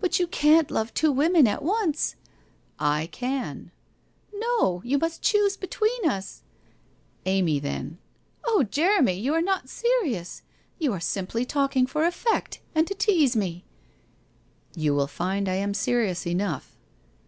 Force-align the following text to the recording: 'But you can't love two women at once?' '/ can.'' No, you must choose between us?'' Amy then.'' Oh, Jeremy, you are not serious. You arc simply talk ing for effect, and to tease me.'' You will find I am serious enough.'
'But 0.00 0.20
you 0.20 0.28
can't 0.28 0.70
love 0.70 0.94
two 0.94 1.10
women 1.10 1.48
at 1.48 1.64
once?' 1.64 2.14
'/ 2.60 3.10
can.'' 3.10 3.72
No, 4.32 4.80
you 4.84 4.98
must 5.00 5.20
choose 5.20 5.56
between 5.56 6.08
us?'' 6.08 6.44
Amy 7.26 7.58
then.'' 7.58 7.98
Oh, 8.46 8.62
Jeremy, 8.62 9.14
you 9.14 9.34
are 9.34 9.42
not 9.42 9.68
serious. 9.68 10.42
You 10.78 10.92
arc 10.92 11.02
simply 11.02 11.44
talk 11.44 11.74
ing 11.74 11.88
for 11.88 12.04
effect, 12.04 12.60
and 12.72 12.86
to 12.86 12.94
tease 12.94 13.34
me.'' 13.34 13.64
You 14.76 14.94
will 14.94 15.08
find 15.08 15.48
I 15.48 15.54
am 15.54 15.74
serious 15.74 16.24
enough.' 16.24 16.76